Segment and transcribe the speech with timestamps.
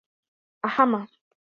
[0.69, 1.05] Aháma.